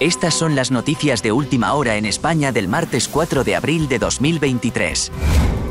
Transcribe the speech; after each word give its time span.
Estas 0.00 0.34
son 0.34 0.54
las 0.54 0.70
noticias 0.70 1.24
de 1.24 1.32
última 1.32 1.72
hora 1.72 1.96
en 1.96 2.06
España 2.06 2.52
del 2.52 2.68
martes 2.68 3.08
4 3.08 3.42
de 3.42 3.56
abril 3.56 3.88
de 3.88 3.98
2023. 3.98 5.10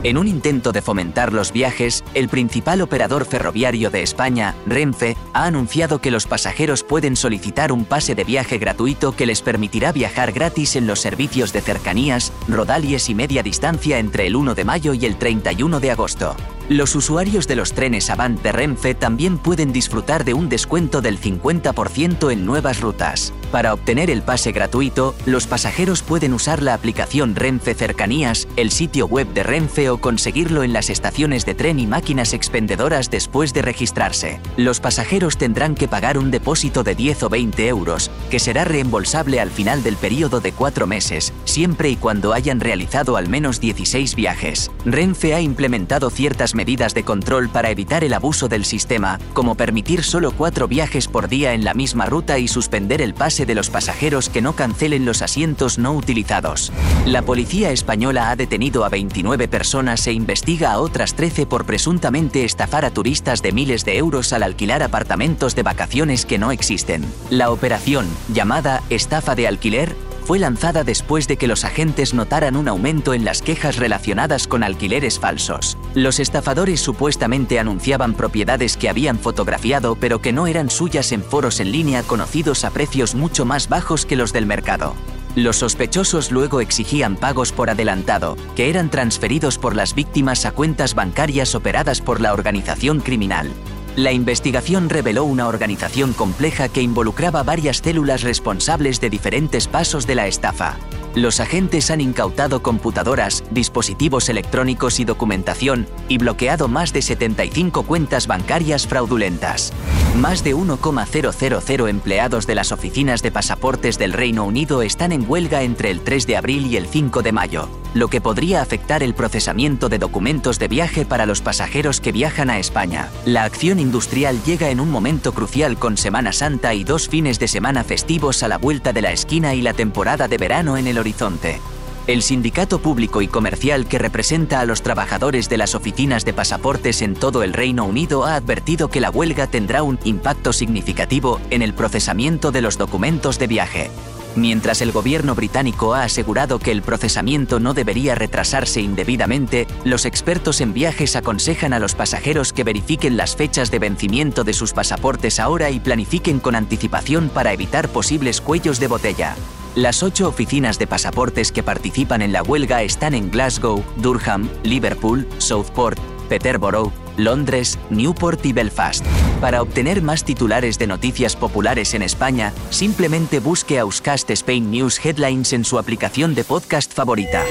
En 0.04 0.18
un 0.18 0.28
intento 0.28 0.74
de 0.74 0.82
fomentar 0.82 1.32
los 1.32 1.54
viajes, 1.54 2.04
el 2.14 2.28
principal 2.28 2.82
operador 2.82 3.24
ferroviario 3.24 3.90
de 3.90 4.04
España, 4.04 4.54
Renfe, 4.66 5.16
ha 5.34 5.46
anunciado 5.46 6.02
que 6.02 6.12
los 6.12 6.28
pasajeros 6.28 6.84
pueden 6.84 7.16
solicitar 7.16 7.72
un 7.72 7.86
pase 7.86 8.16
de 8.16 8.26
viaje 8.26 8.58
gratuito 8.58 9.16
que 9.16 9.26
les 9.26 9.42
permitirá 9.42 9.94
viajar 9.94 10.34
gratis 10.34 10.76
en 10.76 10.88
los 10.88 11.00
servicios 11.00 11.54
de 11.54 11.62
cercanías, 11.62 12.34
rodalies 12.50 13.08
y 13.08 13.16
media 13.16 13.44
distancia 13.44 13.98
entre 13.98 14.28
el 14.28 14.36
1 14.36 14.56
de 14.56 14.66
mayo 14.66 14.94
y 14.94 15.06
el 15.06 15.16
31 15.16 15.80
de 15.80 15.92
agosto. 15.92 16.36
Los 16.68 16.96
usuarios 16.96 17.48
de 17.48 17.56
los 17.56 17.72
trenes 17.72 18.10
Avant 18.10 18.42
de 18.42 18.52
Renfe 18.52 18.94
también 18.94 19.38
pueden 19.38 19.72
disfrutar 19.72 20.26
de 20.26 20.34
un 20.34 20.50
descuento 20.50 21.02
del 21.02 21.18
50% 21.18 22.30
en 22.30 22.46
nuevas 22.46 22.82
rutas. 22.82 23.32
Para 23.52 23.74
obtener 23.74 24.10
el 24.10 24.24
pase 24.24 24.52
gratuito, 24.52 25.16
los 25.26 25.48
pasajeros 25.48 26.02
pueden 26.02 26.34
usar 26.34 26.62
la 26.62 26.74
aplicación 26.74 27.34
Renfe 27.34 27.74
Cercanías, 27.74 28.46
el 28.58 28.72
sitio 28.72 29.08
web 29.08 29.28
de 29.34 29.44
Renfe 29.44 29.90
o 29.90 30.00
conseguirlo 30.00 30.64
en 30.64 30.74
las 30.74 30.90
estaciones 30.90 31.46
de 31.46 31.56
tren 31.56 31.80
y 31.80 31.88
máquinas 31.88 32.34
expendedoras 32.34 33.10
después 33.10 33.54
de 33.54 33.62
registrarse. 33.62 34.42
Los 34.58 34.82
pasajeros 34.82 35.38
tendrán 35.38 35.76
que 35.76 35.88
pagar 35.88 36.18
un 36.18 36.30
depósito 36.30 36.84
de 36.84 36.96
10 36.96 37.24
o 37.24 37.30
20 37.30 37.68
euros, 37.68 38.12
que 38.30 38.40
será 38.40 38.66
reembolsable 38.66 39.40
al 39.40 39.50
final 39.50 39.82
del 39.82 39.96
periodo 39.96 40.42
de 40.42 40.52
cuatro 40.52 40.86
meses, 40.86 41.32
siempre 41.46 41.90
y 41.90 41.96
cuando 41.96 42.34
hayan 42.34 42.60
realizado 42.60 43.16
al 43.16 43.30
menos 43.30 43.62
16 43.62 44.16
viajes. 44.16 44.72
Renfe 44.84 45.34
ha 45.34 45.40
implementado 45.40 46.10
ciertas 46.10 46.54
medidas 46.54 46.94
de 46.94 47.04
control 47.04 47.48
para 47.48 47.70
evitar 47.70 48.04
el 48.04 48.14
abuso 48.14 48.50
del 48.50 48.66
sistema, 48.66 49.20
como 49.34 49.56
permitir 49.56 50.04
solo 50.04 50.32
cuatro 50.32 50.68
viajes 50.68 51.08
por 51.08 51.30
día 51.30 51.54
en 51.54 51.64
la 51.64 51.74
misma 51.74 52.08
ruta 52.08 52.40
y 52.40 52.50
suspender 52.50 53.02
el 53.02 53.14
pase 53.14 53.37
de 53.46 53.56
los 53.56 53.70
pasajeros 53.70 54.30
que 54.30 54.42
no 54.42 54.54
cancelen 54.54 55.06
los 55.06 55.22
asientos 55.22 55.78
no 55.78 55.94
utilizados. 55.94 56.72
La 57.06 57.22
policía 57.22 57.72
española 57.72 58.30
ha 58.30 58.36
detenido 58.36 58.86
a 58.86 58.90
29 58.90 59.48
personas 59.48 60.06
e 60.08 60.14
investiga 60.14 60.72
a 60.72 60.80
otras 60.80 61.14
13 61.14 61.46
por 61.46 61.66
presuntamente 61.66 62.44
estafar 62.44 62.86
a 62.86 62.92
turistas 62.92 63.42
de 63.42 63.52
miles 63.52 63.86
de 63.86 63.98
euros 63.98 64.34
al 64.34 64.44
alquilar 64.44 64.84
apartamentos 64.84 65.56
de 65.56 65.64
vacaciones 65.64 66.26
que 66.26 66.38
no 66.38 66.52
existen. 66.52 67.06
La 67.30 67.52
operación, 67.52 68.08
llamada 68.34 68.82
estafa 68.90 69.36
de 69.36 69.48
alquiler, 69.48 69.96
fue 70.28 70.40
lanzada 70.40 70.84
después 70.84 71.26
de 71.30 71.38
que 71.38 71.48
los 71.48 71.64
agentes 71.64 72.14
notaran 72.14 72.58
un 72.58 72.68
aumento 72.68 73.14
en 73.14 73.24
las 73.24 73.42
quejas 73.42 73.78
relacionadas 73.78 74.46
con 74.46 74.62
alquileres 74.62 75.20
falsos. 75.20 75.78
Los 75.94 76.20
estafadores 76.20 76.82
supuestamente 76.82 77.60
anunciaban 77.60 78.14
propiedades 78.14 78.76
que 78.76 78.90
habían 78.90 79.20
fotografiado 79.20 79.96
pero 79.96 80.20
que 80.20 80.34
no 80.34 80.46
eran 80.46 80.70
suyas 80.70 81.14
en 81.14 81.24
foros 81.24 81.62
en 81.62 81.72
línea 81.72 82.04
conocidos 82.04 82.66
a 82.66 82.72
precios 82.72 83.16
mucho 83.16 83.46
más 83.46 83.70
bajos 83.70 84.06
que 84.06 84.18
los 84.18 84.34
del 84.34 84.46
mercado. 84.46 84.96
Los 85.38 85.56
sospechosos 85.58 86.30
luego 86.30 86.60
exigían 86.60 87.16
pagos 87.16 87.54
por 87.54 87.70
adelantado, 87.70 88.36
que 88.58 88.70
eran 88.70 88.90
transferidos 88.90 89.58
por 89.58 89.78
las 89.78 89.96
víctimas 89.96 90.46
a 90.46 90.52
cuentas 90.52 90.94
bancarias 90.94 91.56
operadas 91.56 92.02
por 92.02 92.20
la 92.20 92.34
organización 92.34 93.00
criminal. 93.00 93.50
La 93.98 94.12
investigación 94.12 94.90
reveló 94.90 95.24
una 95.24 95.48
organización 95.48 96.14
compleja 96.14 96.70
que 96.70 96.84
involucraba 96.84 97.42
varias 97.42 97.78
células 97.78 98.22
responsables 98.22 99.02
de 99.02 99.10
diferentes 99.10 99.68
pasos 99.68 100.06
de 100.06 100.14
la 100.14 100.28
estafa. 100.28 100.78
Los 101.16 101.40
agentes 101.40 101.90
han 101.90 102.00
incautado 102.00 102.62
computadoras, 102.62 103.44
dispositivos 103.50 104.30
electrónicos 104.30 105.00
y 105.00 105.04
documentación 105.04 105.88
y 106.10 106.20
bloqueado 106.20 106.68
más 106.68 106.94
de 106.94 107.02
75 107.02 107.82
cuentas 107.88 108.28
bancarias 108.28 108.86
fraudulentas. 108.86 109.74
Más 110.16 110.44
de 110.44 110.54
1,000 110.54 111.88
empleados 111.88 112.46
de 112.46 112.54
las 112.54 112.72
oficinas 112.72 113.24
de 113.24 113.32
pasaportes 113.32 113.98
del 113.98 114.14
Reino 114.14 114.46
Unido 114.46 114.84
están 114.84 115.12
en 115.12 115.28
huelga 115.28 115.64
entre 115.64 115.90
el 115.90 116.02
3 116.02 116.28
de 116.28 116.38
abril 116.38 116.68
y 116.68 116.78
el 116.78 116.86
5 116.86 117.24
de 117.24 117.32
mayo, 117.32 117.68
lo 117.94 118.10
que 118.10 118.22
podría 118.22 118.62
afectar 118.62 119.04
el 119.04 119.14
procesamiento 119.14 119.90
de 119.90 120.00
documentos 120.00 120.60
de 120.60 120.68
viaje 120.68 121.06
para 121.06 121.26
los 121.26 121.42
pasajeros 121.42 122.02
que 122.02 122.12
viajan 122.12 122.50
a 122.50 122.60
España. 122.60 123.10
La 123.26 123.44
acción 123.44 123.80
industrial 123.80 124.42
llega 124.44 124.70
en 124.70 124.80
un 124.80 124.90
momento 124.90 125.34
crucial 125.34 125.78
con 125.78 125.98
Semana 125.98 126.34
Santa 126.34 126.74
y 126.74 126.84
dos 126.84 127.08
fines 127.08 127.40
de 127.40 127.48
semana 127.48 127.84
festivos 127.84 128.44
a 128.44 128.48
la 128.48 128.58
vuelta 128.58 128.94
de 128.94 129.02
la 129.02 129.12
esquina 129.12 129.54
y 129.56 129.62
la 129.62 129.74
temporada 129.74 130.28
de 130.28 130.38
verano 130.38 130.78
en 130.78 130.88
el 130.88 130.98
horizonte. 130.98 131.60
El 132.08 132.22
sindicato 132.22 132.80
público 132.80 133.22
y 133.22 133.28
comercial 133.28 133.86
que 133.86 134.00
representa 134.00 134.62
a 134.62 134.66
los 134.66 134.82
trabajadores 134.82 135.50
de 135.50 135.58
las 135.58 135.76
oficinas 135.76 136.24
de 136.24 136.32
pasaportes 136.32 137.02
en 137.02 137.16
todo 137.16 137.44
el 137.44 137.52
Reino 137.52 137.84
Unido 137.84 138.26
ha 138.26 138.36
advertido 138.36 138.88
que 138.88 139.02
la 139.02 139.10
huelga 139.10 139.48
tendrá 139.48 139.84
un 139.84 140.00
impacto 140.06 140.54
significativo 140.54 141.42
en 141.50 141.62
el 141.62 141.74
procesamiento 141.74 142.54
de 142.54 142.62
los 142.62 142.78
documentos 142.78 143.40
de 143.40 143.48
viaje. 143.48 143.92
Mientras 144.38 144.84
el 144.84 144.92
gobierno 144.92 145.34
británico 145.34 145.96
ha 145.96 146.04
asegurado 146.04 146.60
que 146.60 146.72
el 146.72 146.84
procesamiento 146.84 147.60
no 147.60 147.74
debería 147.74 148.14
retrasarse 148.14 148.82
indebidamente, 148.82 149.66
los 149.84 150.06
expertos 150.06 150.62
en 150.62 150.74
viajes 150.74 151.16
aconsejan 151.16 151.74
a 151.74 151.80
los 151.80 151.96
pasajeros 151.96 152.54
que 152.54 152.64
verifiquen 152.64 153.18
las 153.18 153.36
fechas 153.36 153.72
de 153.72 153.80
vencimiento 153.80 154.44
de 154.44 154.54
sus 154.54 154.74
pasaportes 154.74 155.40
ahora 155.40 155.72
y 155.72 155.80
planifiquen 155.80 156.40
con 156.40 156.54
anticipación 156.54 157.30
para 157.30 157.52
evitar 157.52 157.90
posibles 157.90 158.40
cuellos 158.40 158.80
de 158.80 158.88
botella. 158.88 159.36
Las 159.74 160.04
ocho 160.04 160.28
oficinas 160.28 160.78
de 160.78 160.86
pasaportes 160.86 161.52
que 161.52 161.64
participan 161.64 162.22
en 162.22 162.32
la 162.32 162.44
huelga 162.44 162.84
están 162.84 163.16
en 163.16 163.32
Glasgow, 163.32 163.84
Durham, 163.98 164.50
Liverpool, 164.62 165.28
Southport, 165.40 165.98
Peterborough, 166.30 166.94
Londres, 167.18 167.80
Newport 167.90 168.46
y 168.46 168.54
Belfast. 168.54 169.04
Para 169.42 169.62
obtener 169.62 170.02
más 170.02 170.24
titulares 170.24 170.80
de 170.80 170.88
noticias 170.88 171.36
populares 171.36 171.94
en 171.94 172.02
España, 172.02 172.54
simplemente 172.72 173.40
busque 173.40 173.78
Auscast 173.78 174.30
Spain 174.32 174.72
News 174.72 175.04
Headlines 175.04 175.54
en 175.54 175.64
su 175.64 175.78
aplicación 175.78 176.34
de 176.34 176.44
podcast 176.44 176.92
favorita. 176.94 177.44